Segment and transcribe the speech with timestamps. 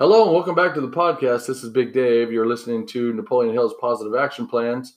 [0.00, 1.46] Hello and welcome back to the podcast.
[1.46, 2.32] This is Big Dave.
[2.32, 4.96] You're listening to Napoleon Hill's Positive Action Plans,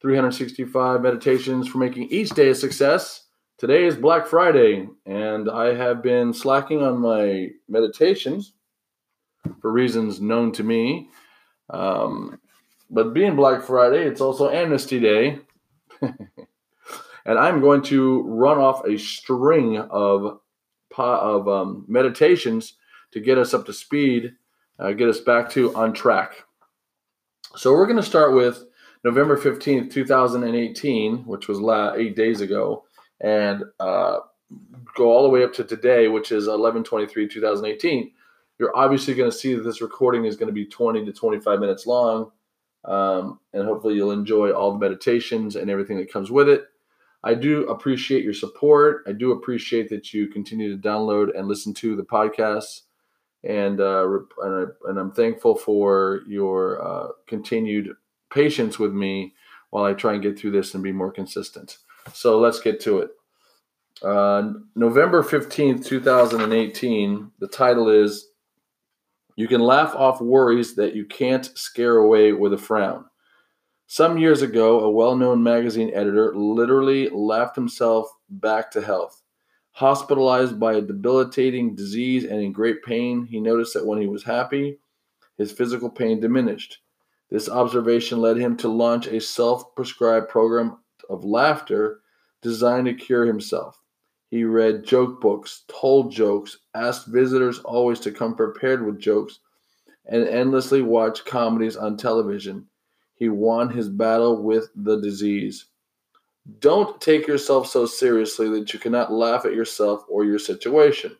[0.00, 3.24] 365 meditations for making each day a success.
[3.58, 8.54] Today is Black Friday, and I have been slacking on my meditations
[9.60, 11.10] for reasons known to me.
[11.68, 12.40] Um,
[12.88, 15.40] but being Black Friday, it's also Amnesty Day.
[16.00, 20.38] and I'm going to run off a string of,
[20.96, 22.78] of um, meditations
[23.14, 24.34] to get us up to speed,
[24.80, 26.32] uh, get us back to on track.
[27.56, 28.64] So we're going to start with
[29.04, 32.84] November 15th, 2018, which was la- eight days ago,
[33.20, 34.18] and uh,
[34.96, 38.10] go all the way up to today, which is 11 23, 2018.
[38.58, 41.60] You're obviously going to see that this recording is going to be 20 to 25
[41.60, 42.32] minutes long,
[42.84, 46.64] um, and hopefully you'll enjoy all the meditations and everything that comes with it.
[47.22, 49.04] I do appreciate your support.
[49.06, 52.80] I do appreciate that you continue to download and listen to the podcasts
[53.46, 54.06] and uh,
[54.42, 57.90] and, I, and I'm thankful for your uh, continued
[58.32, 59.34] patience with me
[59.70, 61.78] while I try and get through this and be more consistent.
[62.12, 63.10] So let's get to it.
[64.02, 68.28] Uh, November 15th, 2018, the title is
[69.36, 73.04] You Can Laugh Off Worries That You Can't Scare Away with a Frown.
[73.86, 79.22] Some years ago, a well known magazine editor literally laughed himself back to health.
[79.78, 84.22] Hospitalized by a debilitating disease and in great pain, he noticed that when he was
[84.22, 84.78] happy,
[85.36, 86.78] his physical pain diminished.
[87.28, 90.78] This observation led him to launch a self prescribed program
[91.10, 92.02] of laughter
[92.40, 93.82] designed to cure himself.
[94.28, 99.40] He read joke books, told jokes, asked visitors always to come prepared with jokes,
[100.06, 102.68] and endlessly watched comedies on television.
[103.16, 105.66] He won his battle with the disease.
[106.58, 111.16] Don't take yourself so seriously that you cannot laugh at yourself or your situation.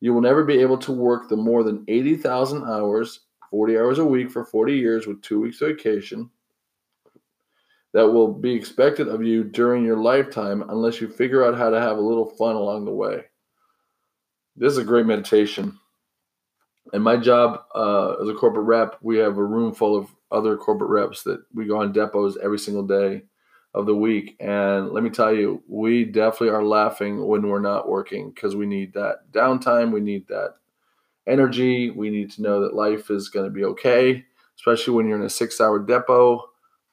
[0.00, 4.04] You will never be able to work the more than 80,000 hours, 40 hours a
[4.04, 6.30] week for 40 years with two weeks vacation
[7.92, 11.80] that will be expected of you during your lifetime unless you figure out how to
[11.80, 13.24] have a little fun along the way.
[14.56, 15.78] This is a great meditation.
[16.92, 20.56] And my job uh, as a corporate rep, we have a room full of other
[20.56, 23.22] corporate reps that we go on depos every single day
[23.74, 24.36] of the week.
[24.40, 28.66] And let me tell you, we definitely are laughing when we're not working because we
[28.66, 29.92] need that downtime.
[29.92, 30.54] We need that
[31.26, 31.90] energy.
[31.90, 34.24] We need to know that life is going to be okay,
[34.56, 36.40] especially when you're in a six hour depo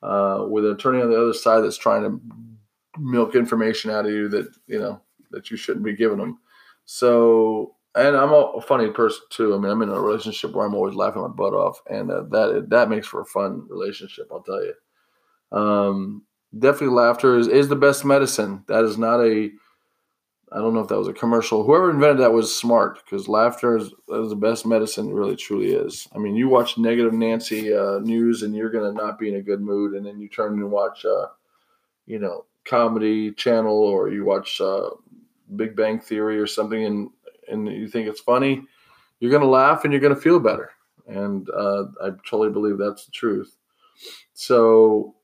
[0.04, 2.22] uh, with an attorney on the other side that's trying to
[3.00, 5.02] milk information out of you that, you know,
[5.32, 6.40] that you shouldn't be giving them.
[6.86, 9.56] So, and I'm a funny person too.
[9.56, 12.24] I mean, I'm in a relationship where I'm always laughing my butt off, and uh,
[12.30, 14.28] that that makes for a fun relationship.
[14.32, 14.74] I'll tell you.
[15.52, 16.24] Um,
[16.58, 18.64] definitely laughter is, is the best medicine.
[18.68, 19.50] That is not a
[20.52, 21.64] I don't know if that was a commercial.
[21.64, 25.14] Whoever invented that was smart because laughter is, is, the best medicine.
[25.14, 26.08] Really, truly is.
[26.16, 29.36] I mean, you watch negative Nancy uh, news and you're going to not be in
[29.36, 31.28] a good mood, and then you turn and watch, uh,
[32.06, 34.90] you know, comedy channel or you watch uh,
[35.58, 37.10] Big Bang Theory or something, and
[37.50, 38.64] and you think it's funny,
[39.20, 40.72] you're going to laugh and you're going to feel better.
[41.08, 43.56] And uh, I totally believe that's the truth.
[44.34, 45.16] So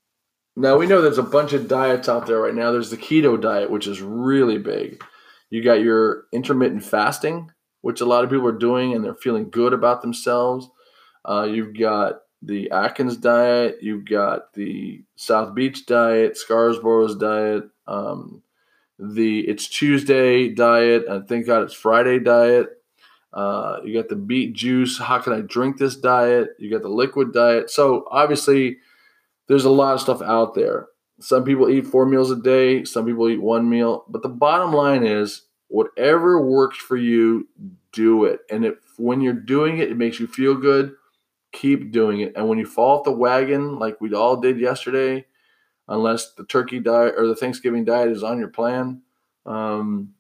[0.57, 2.73] now we know there's a bunch of diets out there right now.
[2.73, 5.03] There's the keto diet, which is really big.
[5.51, 7.53] You got your intermittent fasting,
[7.83, 10.69] which a lot of people are doing, and they're feeling good about themselves.
[11.25, 18.43] Uh, you've got the Atkins diet, you've got the South Beach diet, Scarsboro's diet, um,
[18.99, 22.69] the It's Tuesday diet, and thank God it's Friday diet.
[23.33, 24.99] Uh, you got the beet juice.
[24.99, 26.51] How can I drink this diet?
[26.59, 27.71] You got the liquid diet.
[27.71, 28.79] So obviously,
[29.47, 30.89] there's a lot of stuff out there.
[31.21, 32.85] Some people eat four meals a day.
[32.85, 34.05] Some people eat one meal.
[34.09, 37.49] But the bottom line is, whatever works for you,
[37.93, 38.41] do it.
[38.51, 40.95] And if when you're doing it, it makes you feel good,
[41.52, 42.32] keep doing it.
[42.37, 45.26] And when you fall off the wagon, like we all did yesterday,
[45.88, 49.02] unless the turkey diet or the Thanksgiving diet is on your plan,
[49.47, 50.14] um,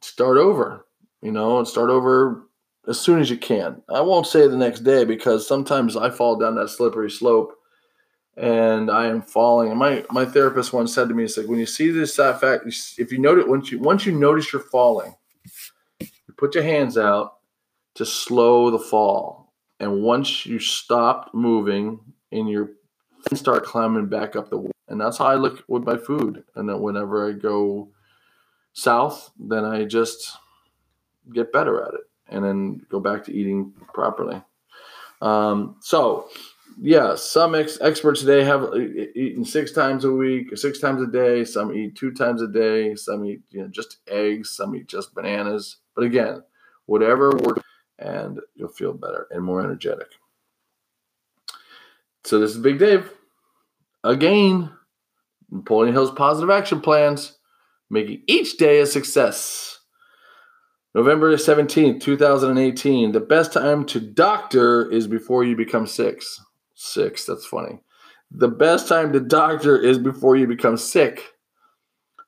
[0.00, 0.86] start over
[1.22, 2.42] you know, and start over
[2.88, 3.82] as soon as you can.
[3.88, 7.56] I won't say the next day because sometimes I fall down that slippery slope
[8.36, 9.70] and I am falling.
[9.70, 12.64] And my my therapist once said to me, "It's like when you see this fact,
[12.98, 15.14] if you notice once you once you notice you're falling,
[16.00, 17.38] you put your hands out
[17.96, 19.49] to slow the fall,
[19.80, 21.98] and once you stop moving
[22.30, 22.76] and you
[23.34, 26.44] start climbing back up the wall, and that's how I look with my food.
[26.54, 27.88] And then whenever I go
[28.74, 30.36] south, then I just
[31.32, 34.42] get better at it and then go back to eating properly.
[35.22, 36.28] Um, so,
[36.80, 41.44] yeah, some ex- experts today have eaten six times a week, six times a day.
[41.44, 42.94] Some eat two times a day.
[42.94, 44.50] Some eat you know just eggs.
[44.50, 45.76] Some eat just bananas.
[45.94, 46.42] But again,
[46.86, 47.62] whatever works,
[48.00, 50.08] and you'll feel better and more energetic.
[52.24, 53.10] So this is Big Dave
[54.02, 54.70] again.
[55.50, 57.38] Napoleon Hill's positive action plans,
[57.88, 59.80] making each day a success.
[60.94, 63.12] November 17th, 2018.
[63.12, 66.40] The best time to doctor is before you become six.
[66.74, 67.80] Six, that's funny.
[68.30, 71.32] The best time to doctor is before you become sick.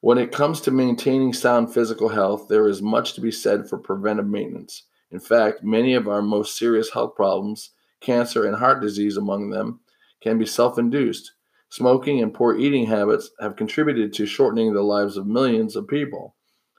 [0.01, 3.79] When it comes to maintaining sound physical health, there is much to be said for
[3.79, 4.83] preventive maintenance.
[5.13, 7.71] In fact, many of our most serious health problems,
[8.01, 9.81] cancer and heart disease among them,
[10.23, 11.33] can be self induced.
[11.69, 16.35] Smoking and poor eating habits have contributed to shortening the lives of millions of people.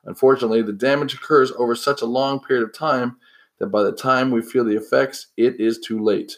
[0.06, 3.18] Unfortunately, the damage occurs over such a long period of time
[3.60, 6.38] that by the time we feel the effects, it is too late.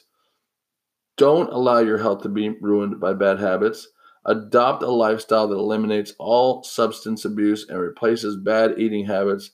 [1.17, 3.87] Don't allow your health to be ruined by bad habits.
[4.25, 9.51] Adopt a lifestyle that eliminates all substance abuse and replaces bad eating habits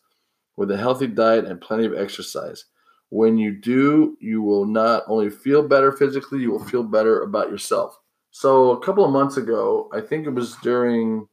[0.61, 2.65] with a healthy diet and plenty of exercise.
[3.09, 7.49] When you do, you will not only feel better physically, you will feel better about
[7.49, 7.97] yourself.
[8.29, 11.27] So, a couple of months ago, I think it was during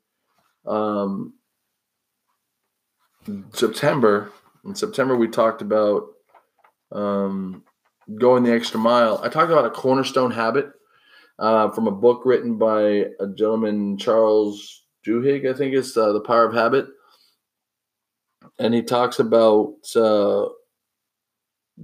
[0.67, 1.35] um,
[3.53, 4.33] September,
[4.65, 6.07] in September, we talked about
[6.91, 7.63] um,
[8.19, 9.21] going the extra mile.
[9.23, 10.71] I talked about a cornerstone habit
[11.39, 12.81] uh, from a book written by
[13.21, 16.87] a gentleman, Charles Duhigg, I think it's uh, The Power of Habit.
[18.59, 20.47] And he talks about uh,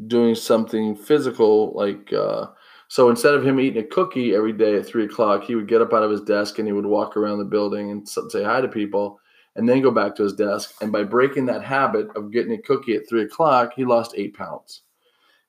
[0.07, 2.47] doing something physical, like uh,
[2.89, 5.81] so instead of him eating a cookie every day at three o'clock, he would get
[5.81, 8.61] up out of his desk and he would walk around the building and say hi
[8.61, 9.19] to people
[9.57, 10.75] and then go back to his desk.
[10.81, 14.37] And by breaking that habit of getting a cookie at three o'clock, he lost eight
[14.37, 14.83] pounds.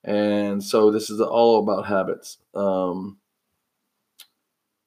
[0.04, 2.38] And so this is all about habits.
[2.54, 3.18] Um,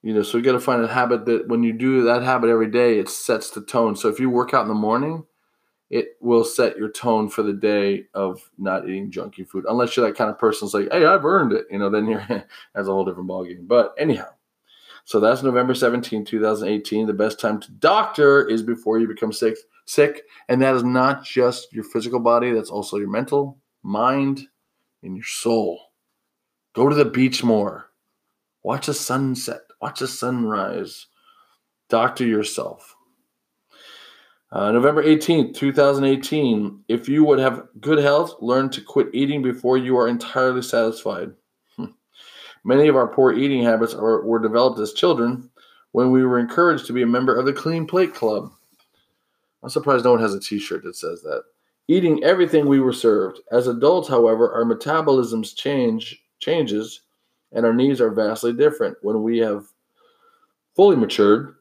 [0.02, 2.50] you know, so you got to find a habit that when you do that habit
[2.50, 3.96] every day, it sets the tone.
[3.96, 5.25] So if you work out in the morning,
[5.90, 9.64] it will set your tone for the day of not eating junky food.
[9.69, 11.67] Unless you're that kind of person that's like, hey, I've earned it.
[11.70, 13.67] You know, then you're that's a whole different ballgame.
[13.67, 14.29] But anyhow,
[15.05, 17.06] so that's November 17, 2018.
[17.06, 19.56] The best time to doctor is before you become sick.
[19.87, 24.46] Sick, and that is not just your physical body, that's also your mental, mind,
[25.02, 25.81] and your soul.
[26.74, 27.86] Go to the beach more.
[28.62, 29.62] Watch a sunset.
[29.81, 31.06] Watch a sunrise.
[31.89, 32.94] Doctor yourself.
[34.50, 36.84] Uh, November 18th, 2018.
[36.88, 41.32] If you would have good health, learn to quit eating before you are entirely satisfied.
[42.64, 45.50] Many of our poor eating habits are, were developed as children
[45.93, 48.50] when we were encouraged to be a member of the Clean Plate Club.
[49.62, 51.43] I'm surprised no one has a t shirt that says that.
[51.88, 53.40] Eating everything we were served.
[53.50, 57.02] As adults, however, our metabolisms change changes
[57.52, 58.96] and our needs are vastly different.
[59.02, 59.67] When we have
[60.74, 61.55] fully matured,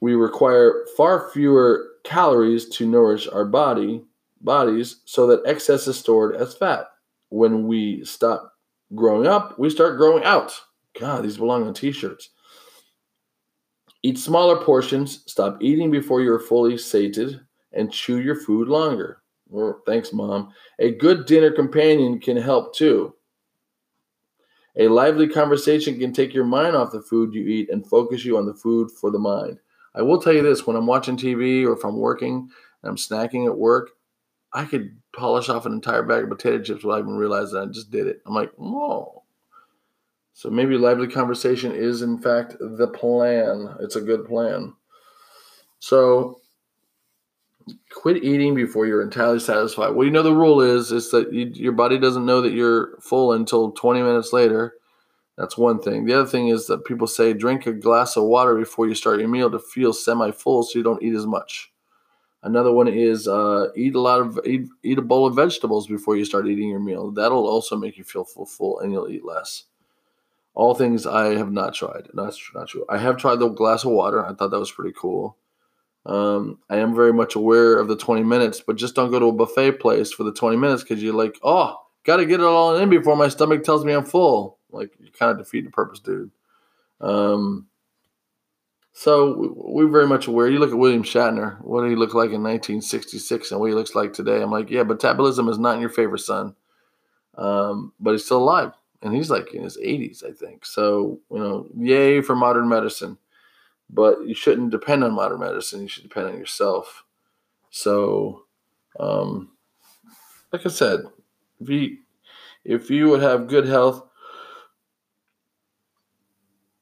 [0.00, 4.02] we require far fewer calories to nourish our body
[4.40, 6.86] bodies so that excess is stored as fat.
[7.30, 8.54] When we stop
[8.94, 10.58] growing up, we start growing out.
[10.98, 12.30] God, these belong on t shirts.
[14.02, 17.40] Eat smaller portions, stop eating before you're fully sated,
[17.72, 19.22] and chew your food longer.
[19.84, 20.52] Thanks, Mom.
[20.78, 23.14] A good dinner companion can help too.
[24.76, 28.36] A lively conversation can take your mind off the food you eat and focus you
[28.36, 29.58] on the food for the mind.
[29.96, 32.50] I will tell you this when I'm watching TV or if I'm working
[32.82, 33.90] and I'm snacking at work,
[34.52, 37.90] I could polish off an entire bag of potato chips without even realizing I just
[37.90, 38.20] did it.
[38.26, 39.22] I'm like, whoa.
[40.34, 43.74] So maybe lively conversation is in fact the plan.
[43.80, 44.74] It's a good plan.
[45.78, 46.40] So
[47.90, 49.90] quit eating before you're entirely satisfied.
[49.90, 52.98] Well, you know the rule is is that you, your body doesn't know that you're
[53.00, 54.74] full until 20 minutes later.
[55.36, 56.06] That's one thing.
[56.06, 59.20] The other thing is that people say drink a glass of water before you start
[59.20, 61.70] your meal to feel semi-full, so you don't eat as much.
[62.42, 66.16] Another one is uh, eat a lot of eat, eat a bowl of vegetables before
[66.16, 67.10] you start eating your meal.
[67.10, 69.64] That'll also make you feel full, full, and you'll eat less.
[70.54, 72.08] All things I have not tried.
[72.14, 72.86] That's not true.
[72.88, 74.24] I have tried the glass of water.
[74.24, 75.36] I thought that was pretty cool.
[76.06, 79.26] Um, I am very much aware of the 20 minutes, but just don't go to
[79.26, 82.46] a buffet place for the 20 minutes because you're like, oh, got to get it
[82.46, 84.55] all in before my stomach tells me I'm full.
[84.76, 86.30] Like, you kind of defeat the purpose, dude.
[87.00, 87.66] Um,
[88.92, 90.48] so we're very much aware.
[90.48, 93.74] You look at William Shatner, what did he look like in 1966 and what he
[93.74, 94.40] looks like today?
[94.40, 96.54] I'm like, yeah, metabolism is not in your favor, son.
[97.36, 100.64] Um, but he's still alive and he's like in his 80s, I think.
[100.64, 103.18] So, you know, yay for modern medicine
[103.90, 105.82] but you shouldn't depend on modern medicine.
[105.82, 107.04] You should depend on yourself.
[107.70, 108.44] So,
[108.98, 109.50] um,
[110.52, 111.00] like I said,
[111.60, 111.98] if you
[112.64, 114.08] if you would have good health,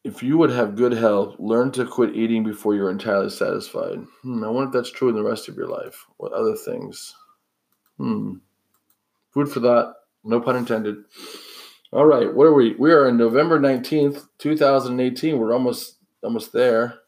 [0.05, 4.05] if you would have good health, learn to quit eating before you're entirely satisfied.
[4.23, 6.05] Hmm, I wonder if that's true in the rest of your life.
[6.19, 7.15] What other things?
[7.97, 8.35] Hmm.
[9.33, 9.95] Food for thought.
[10.23, 11.05] No pun intended.
[11.93, 12.75] All right, what are we?
[12.75, 15.39] We are in November nineteenth, two thousand eighteen.
[15.39, 17.01] We're almost almost there,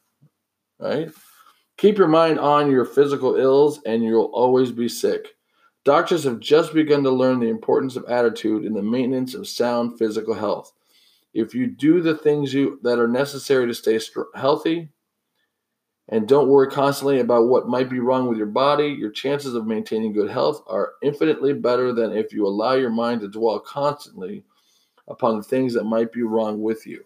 [0.78, 1.10] right?
[1.76, 5.34] Keep your mind on your physical ills and you'll always be sick.
[5.84, 9.98] Doctors have just begun to learn the importance of attitude in the maintenance of sound
[9.98, 10.72] physical health.
[11.36, 14.88] If you do the things you that are necessary to stay st- healthy
[16.08, 19.66] and don't worry constantly about what might be wrong with your body, your chances of
[19.66, 24.44] maintaining good health are infinitely better than if you allow your mind to dwell constantly
[25.08, 27.04] upon the things that might be wrong with you.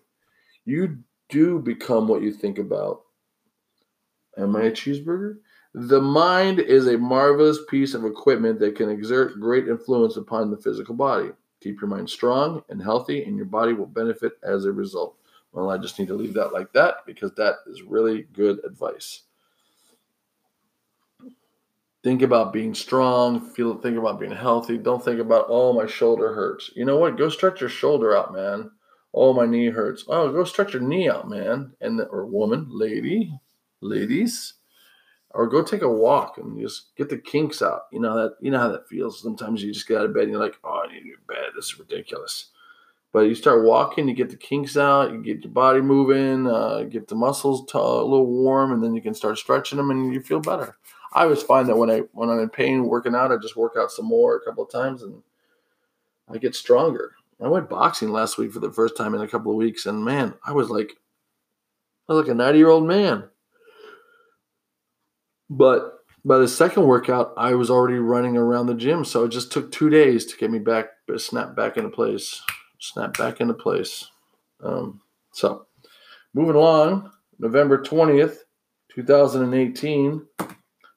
[0.64, 3.02] You do become what you think about.
[4.38, 5.38] Am I a cheeseburger?
[5.74, 10.56] The mind is a marvelous piece of equipment that can exert great influence upon the
[10.56, 11.30] physical body.
[11.60, 15.16] Keep your mind strong and healthy, and your body will benefit as a result.
[15.52, 19.22] Well, I just need to leave that like that because that is really good advice.
[22.02, 24.78] Think about being strong, feel think about being healthy.
[24.78, 26.70] Don't think about, oh, my shoulder hurts.
[26.74, 27.18] You know what?
[27.18, 28.70] Go stretch your shoulder out, man.
[29.12, 30.04] Oh, my knee hurts.
[30.08, 31.72] Oh, go stretch your knee out, man.
[31.82, 33.38] And the, or woman, lady,
[33.82, 34.54] ladies,
[35.32, 37.82] or go take a walk and just get the kinks out.
[37.92, 39.22] You know that you know how that feels.
[39.22, 41.26] Sometimes you just get out of bed and you're like, oh, I need to get
[41.26, 41.50] bed.
[41.54, 42.50] This is ridiculous.
[43.12, 46.84] But you start walking, you get the kinks out, you get your body moving, uh,
[46.84, 50.14] get the muscles t- a little warm, and then you can start stretching them, and
[50.14, 50.76] you feel better.
[51.12, 53.74] I always find that when I when I'm in pain working out, I just work
[53.76, 55.22] out some more a couple of times, and
[56.28, 57.12] I get stronger.
[57.42, 60.04] I went boxing last week for the first time in a couple of weeks, and
[60.04, 60.92] man, I was like,
[62.08, 63.29] I was like a 90 year old man.
[65.50, 69.50] But by the second workout, I was already running around the gym, so it just
[69.50, 72.40] took two days to get me back, snap back into place,
[72.78, 74.08] snap back into place.
[74.62, 75.00] Um,
[75.32, 75.66] so,
[76.32, 78.36] moving along, November 20th,
[78.94, 80.26] 2018,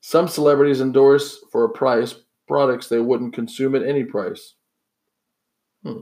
[0.01, 2.15] some celebrities endorse for a price
[2.47, 4.53] products they wouldn't consume at any price.
[5.83, 6.01] Hmm.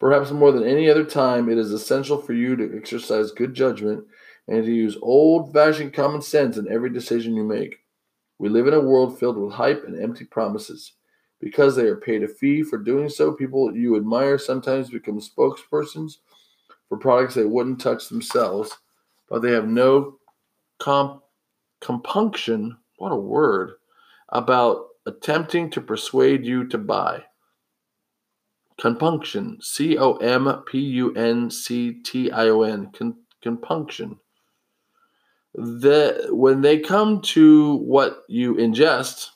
[0.00, 4.04] Perhaps more than any other time, it is essential for you to exercise good judgment
[4.48, 7.78] and to use old fashioned common sense in every decision you make.
[8.38, 10.92] We live in a world filled with hype and empty promises.
[11.40, 16.18] Because they are paid a fee for doing so, people you admire sometimes become spokespersons
[16.88, 18.76] for products they wouldn't touch themselves,
[19.28, 20.18] but they have no
[20.78, 21.22] comp-
[21.80, 23.72] compunction, what a word,
[24.28, 27.24] about attempting to persuade you to buy.
[28.78, 29.62] Compunction.
[29.62, 32.90] C O M P U N C T I O N.
[33.42, 34.18] Compunction.
[35.54, 39.30] The, when they come to what you ingest,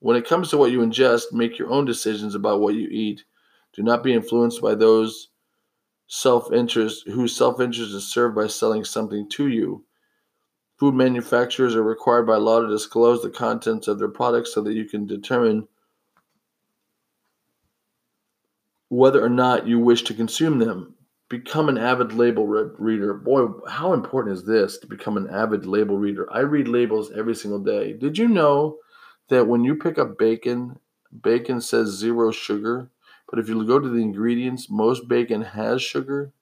[0.00, 3.24] when it comes to what you ingest, make your own decisions about what you eat.
[3.74, 5.28] Do not be influenced by those
[6.06, 9.84] self-interest whose self-interest is served by selling something to you.
[10.78, 14.74] Food manufacturers are required by law to disclose the contents of their products so that
[14.74, 15.68] you can determine
[18.88, 20.94] whether or not you wish to consume them.
[21.28, 23.14] Become an avid label re- reader.
[23.14, 26.30] Boy, how important is this to become an avid label reader?
[26.32, 27.94] I read labels every single day.
[27.94, 28.78] Did you know
[29.28, 30.78] that when you pick up bacon,
[31.22, 32.90] bacon says zero sugar,
[33.30, 36.32] but if you go to the ingredients, most bacon has sugar?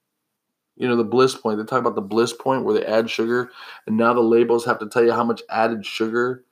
[0.77, 3.51] You know, the bliss point, they talk about the bliss point where they add sugar,
[3.87, 6.45] and now the labels have to tell you how much added sugar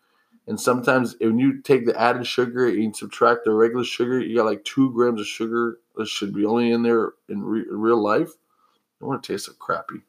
[0.50, 4.46] and sometimes when you take the added sugar and subtract the regular sugar, you got
[4.46, 5.78] like two grams of sugar
[6.08, 8.30] should be only in there in, re- real life.
[8.30, 10.02] I don't want to taste so crappy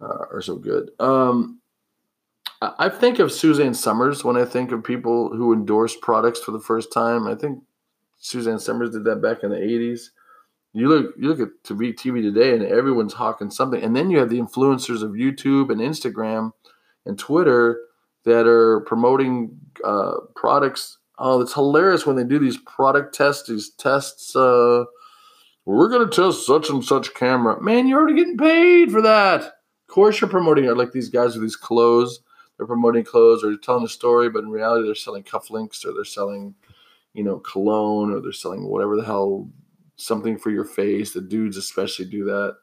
[0.00, 0.90] uh, or so good.
[0.98, 1.60] Um,
[2.62, 6.60] I think of Suzanne Somers when I think of people who endorse products for the
[6.60, 7.26] first time.
[7.26, 7.62] I think
[8.18, 10.08] Suzanne Somers did that back in the 80s.
[10.72, 13.82] You look you look at TV, TV today and everyone's hawking something.
[13.82, 16.52] And then you have the influencers of YouTube and Instagram
[17.04, 17.78] and Twitter
[18.24, 20.98] that are promoting uh, products.
[21.18, 24.34] Oh, it's hilarious when they do these product tests, these tests.
[24.34, 24.84] Uh,
[25.66, 27.60] we're going to test such and such camera.
[27.60, 29.42] Man, you're already getting paid for that.
[29.42, 32.20] Of course, you're promoting it like these guys with these clothes.
[32.56, 36.04] They're promoting clothes or telling a story, but in reality, they're selling cufflinks or they're
[36.04, 36.54] selling,
[37.12, 39.50] you know, cologne or they're selling whatever the hell,
[39.96, 41.12] something for your face.
[41.12, 42.56] The dudes especially do that.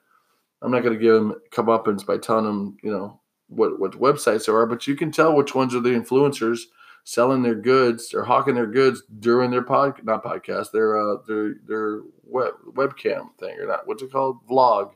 [0.62, 4.46] I'm not going to give them comeuppance by telling them, you know, what what websites
[4.46, 6.62] there are, but you can tell which ones are the influencers
[7.04, 11.56] selling their goods or hawking their goods during their pod not podcast their uh their
[11.68, 14.92] their web webcam thing or not what's it called vlog.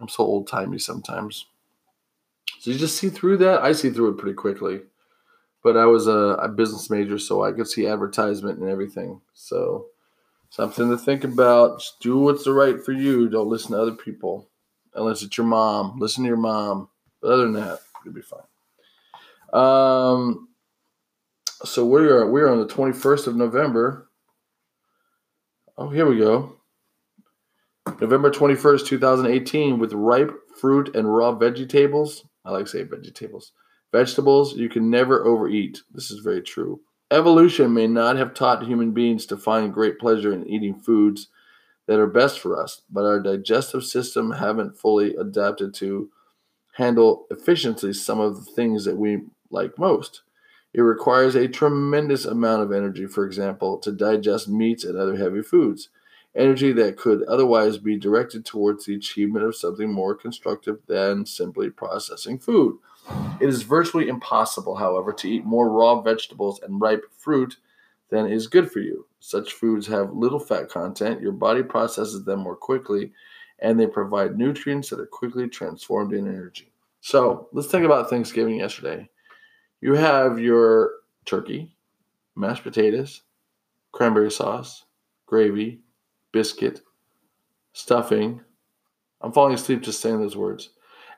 [0.00, 1.46] I'm so old timey sometimes.
[2.58, 3.62] So you just see through that.
[3.62, 4.80] I see through it pretty quickly.
[5.62, 9.20] But I was a, a business major, so I could see advertisement and everything.
[9.32, 9.86] So
[10.50, 11.80] something to think about.
[11.80, 13.28] Just do what's the right for you.
[13.28, 14.48] Don't listen to other people,
[14.94, 15.98] unless it's your mom.
[15.98, 16.88] Listen to your mom.
[17.22, 18.40] But other than that, you'll be fine.
[19.54, 20.48] Um,
[21.64, 24.08] so we are uh, we are on the 21st of November.
[25.76, 26.56] Oh, here we go.
[28.00, 32.24] November 21st, 2018, with ripe fruit and raw vegetables.
[32.44, 33.52] I like saying vegetables.
[33.92, 35.82] Vegetables you can never overeat.
[35.92, 36.80] This is very true.
[37.10, 41.28] Evolution may not have taught human beings to find great pleasure in eating foods
[41.86, 46.10] that are best for us, but our digestive system haven't fully adapted to
[46.72, 49.20] handle efficiently some of the things that we
[49.50, 50.22] like most.
[50.74, 55.40] It requires a tremendous amount of energy, for example, to digest meats and other heavy
[55.40, 55.88] foods,
[56.34, 61.70] energy that could otherwise be directed towards the achievement of something more constructive than simply
[61.70, 62.76] processing food.
[63.40, 67.56] It is virtually impossible, however, to eat more raw vegetables and ripe fruit
[68.10, 69.06] than is good for you.
[69.20, 73.12] Such foods have little fat content, your body processes them more quickly,
[73.60, 76.72] and they provide nutrients that are quickly transformed in energy.
[77.00, 79.08] So let's think about Thanksgiving yesterday.
[79.84, 80.92] You have your
[81.26, 81.76] turkey,
[82.34, 83.20] mashed potatoes,
[83.92, 84.86] cranberry sauce,
[85.26, 85.82] gravy,
[86.32, 86.80] biscuit,
[87.74, 88.40] stuffing.
[89.20, 90.70] I'm falling asleep just saying those words.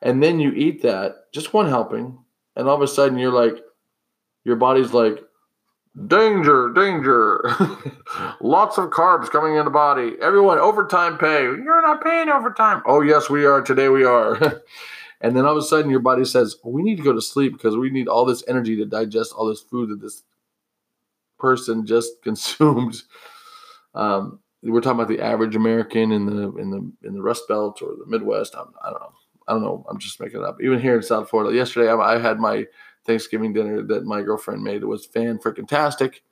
[0.03, 2.19] And then you eat that, just one helping,
[2.57, 3.63] and all of a sudden you're like,
[4.43, 5.21] your body's like,
[6.09, 7.45] danger, danger.
[8.41, 10.17] Lots of carbs coming in the body.
[10.21, 11.43] Everyone, overtime pay.
[11.43, 12.83] You're not paying overtime.
[12.85, 13.63] Oh, yes, we are.
[13.63, 14.61] Today we are.
[15.21, 17.53] and then all of a sudden your body says, we need to go to sleep
[17.53, 20.23] because we need all this energy to digest all this food that this
[21.39, 23.03] person just consumed.
[23.95, 27.81] Um, we're talking about the average American in the in the in the Rust Belt
[27.83, 28.55] or the Midwest.
[28.57, 29.13] I'm, I do not know.
[29.49, 29.87] I don't know.
[29.89, 30.59] I'm just making it up.
[30.61, 32.67] Even here in South Florida, yesterday I, I had my
[33.05, 34.83] Thanksgiving dinner that my girlfriend made.
[34.83, 36.23] It was fan freaking tastic,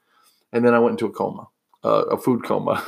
[0.53, 1.47] and then I went into a coma,
[1.85, 2.83] uh, a food coma.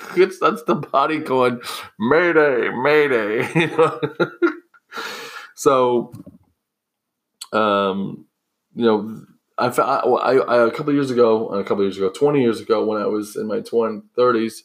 [0.16, 1.60] it's that's the body going,
[1.98, 3.48] Mayday, Mayday.
[3.54, 4.00] You know?
[5.62, 6.12] So,
[7.52, 8.26] um,
[8.74, 9.24] you know,
[9.58, 13.00] I, I, I, a couple years ago, a couple years ago, 20 years ago, when
[13.00, 14.62] I was in my 20s, 30s,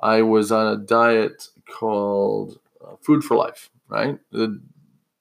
[0.00, 4.18] I was on a diet called uh, Food for Life, right?
[4.32, 4.60] The,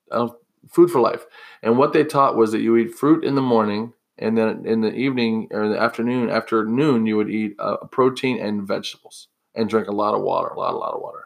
[0.09, 0.29] uh,
[0.67, 1.27] food for Life.
[1.61, 4.81] And what they taught was that you eat fruit in the morning, and then in
[4.81, 9.27] the evening or in the afternoon, after noon, you would eat uh, protein and vegetables
[9.53, 11.25] and drink a lot of water, a lot, a lot of water.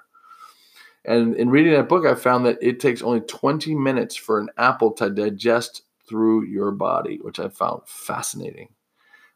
[1.08, 4.50] And in reading that book, I found that it takes only 20 minutes for an
[4.58, 8.70] apple to digest through your body, which I found fascinating.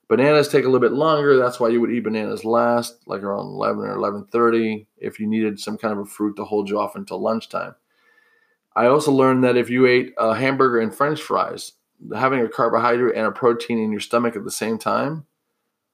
[0.09, 1.37] Bananas take a little bit longer.
[1.37, 5.57] That's why you would eat bananas last, like around 11 or 11:30, if you needed
[5.57, 7.75] some kind of a fruit to hold you off until lunchtime.
[8.75, 11.73] I also learned that if you ate a hamburger and French fries,
[12.13, 15.25] having a carbohydrate and a protein in your stomach at the same time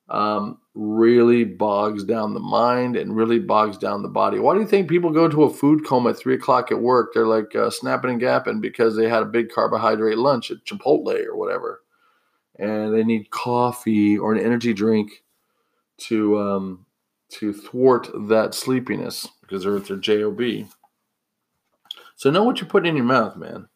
[0.09, 4.39] um, really bogs down the mind and really bogs down the body.
[4.39, 7.13] Why do you think people go to a food coma at three o'clock at work?
[7.13, 11.25] They're like uh, snapping and gapping because they had a big carbohydrate lunch at Chipotle
[11.25, 11.81] or whatever
[12.59, 15.23] and they need coffee or an energy drink
[15.97, 16.85] to um,
[17.29, 20.39] to thwart that sleepiness because they're at their job.
[22.15, 23.67] So know what you're putting in your mouth, man.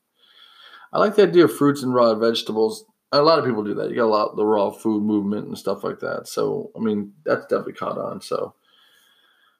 [0.93, 2.85] I like the idea of fruits and raw vegetables.
[3.11, 3.89] A lot of people do that.
[3.89, 6.27] You got a lot of the raw food movement and stuff like that.
[6.27, 8.21] So I mean, that's definitely caught on.
[8.21, 8.55] So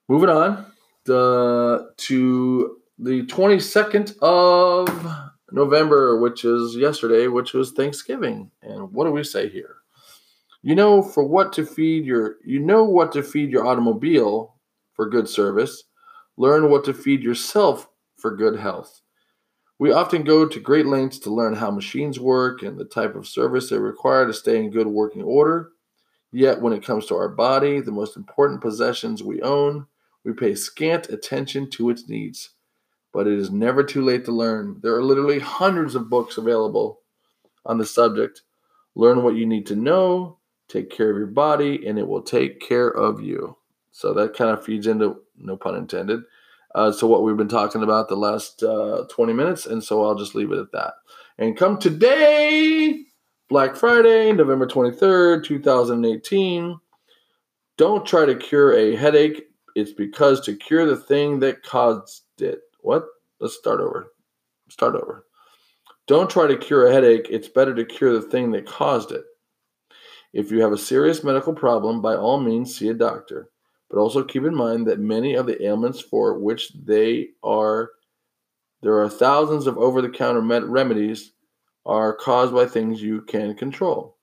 [0.07, 0.65] moving on
[1.05, 4.87] the, to the 22nd of
[5.51, 8.51] November, which is yesterday, which was Thanksgiving.
[8.61, 9.75] And what do we say here?
[10.61, 14.55] You know for what to feed your you know what to feed your automobile
[14.93, 15.85] for good service.
[16.37, 17.87] Learn what to feed yourself
[18.17, 19.01] for good health.
[19.81, 23.27] We often go to great lengths to learn how machines work and the type of
[23.27, 25.71] service they require to stay in good working order.
[26.31, 29.87] Yet, when it comes to our body, the most important possessions we own,
[30.23, 32.51] we pay scant attention to its needs.
[33.11, 34.77] But it is never too late to learn.
[34.83, 36.99] There are literally hundreds of books available
[37.65, 38.43] on the subject.
[38.93, 42.59] Learn what you need to know, take care of your body, and it will take
[42.59, 43.57] care of you.
[43.91, 46.21] So that kind of feeds into, no pun intended,
[46.75, 49.65] uh, so what we've been talking about the last uh, 20 minutes.
[49.65, 50.93] And so I'll just leave it at that.
[51.37, 53.03] And come today,
[53.49, 56.79] Black Friday, November 23rd, 2018.
[57.77, 59.43] Don't try to cure a headache.
[59.75, 62.59] It's because to cure the thing that caused it.
[62.81, 63.05] What?
[63.39, 64.13] Let's start over.
[64.69, 65.25] Start over.
[66.07, 67.27] Don't try to cure a headache.
[67.29, 69.23] It's better to cure the thing that caused it.
[70.33, 73.49] If you have a serious medical problem, by all means, see a doctor.
[73.91, 77.91] But also keep in mind that many of the ailments for which they are
[78.81, 81.33] there are thousands of over-the-counter med- remedies
[81.85, 84.17] are caused by things you can control.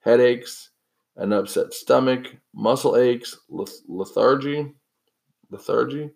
[0.00, 0.70] Headaches,
[1.16, 3.36] an upset stomach, muscle aches,
[3.88, 4.72] lethargy,
[5.50, 6.10] lethargy,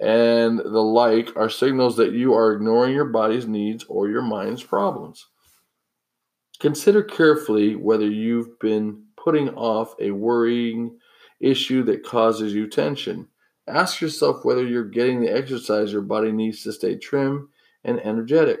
[0.00, 4.62] and the like are signals that you are ignoring your body's needs or your mind's
[4.62, 5.26] problems.
[6.58, 10.98] Consider carefully whether you've been putting off a worrying
[11.40, 13.26] issue that causes you tension.
[13.66, 17.48] Ask yourself whether you're getting the exercise your body needs to stay trim
[17.84, 18.60] and energetic.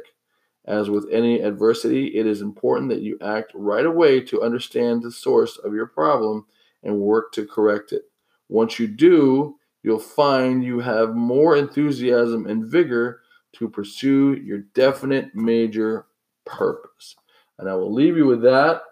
[0.66, 5.10] As with any adversity, it is important that you act right away to understand the
[5.10, 6.46] source of your problem
[6.82, 8.02] and work to correct it.
[8.48, 13.20] Once you do, you'll find you have more enthusiasm and vigor
[13.52, 16.06] to pursue your definite major
[16.44, 17.16] purpose.
[17.58, 18.82] And I will leave you with that.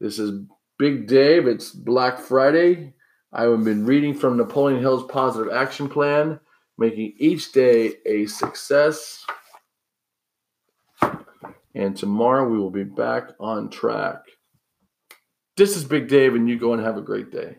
[0.00, 0.44] This is
[0.80, 1.46] Big Dave.
[1.46, 2.94] It's Black Friday.
[3.34, 6.40] I have been reading from Napoleon Hill's Positive Action Plan,
[6.78, 9.26] making each day a success.
[11.74, 14.22] And tomorrow we will be back on track.
[15.58, 17.58] This is Big Dave, and you go and have a great day.